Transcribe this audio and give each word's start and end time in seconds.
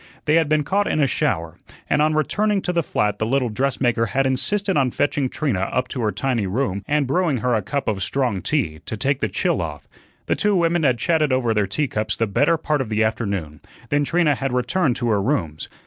They 0.25 0.33
had 0.33 0.49
been 0.49 0.63
caught 0.63 0.87
in 0.87 0.99
a 0.99 1.05
shower, 1.05 1.59
and 1.87 2.01
on 2.01 2.15
returning 2.15 2.63
to 2.63 2.73
the 2.73 2.81
flat 2.81 3.19
the 3.19 3.25
little 3.27 3.49
dressmaker 3.49 4.07
had 4.07 4.25
insisted 4.25 4.75
on 4.75 4.89
fetching 4.89 5.29
Trina 5.29 5.59
up 5.59 5.87
to 5.89 6.01
her 6.01 6.11
tiny 6.11 6.47
room 6.47 6.83
and 6.87 7.05
brewing 7.05 7.37
her 7.37 7.53
a 7.53 7.61
cup 7.61 7.87
of 7.87 8.01
strong 8.01 8.41
tea, 8.41 8.79
"to 8.87 8.97
take 8.97 9.19
the 9.19 9.29
chill 9.29 9.61
off." 9.61 9.87
The 10.25 10.35
two 10.35 10.55
women 10.55 10.81
had 10.81 10.97
chatted 10.97 11.31
over 11.31 11.53
their 11.53 11.67
teacups 11.67 12.17
the 12.17 12.25
better 12.25 12.57
part 12.57 12.81
of 12.81 12.89
the 12.89 13.03
afternoon, 13.03 13.59
then 13.89 14.03
Trina 14.03 14.33
had 14.33 14.53
returned 14.53 14.95
to 14.95 15.09
her 15.09 15.21
rooms. 15.21 15.69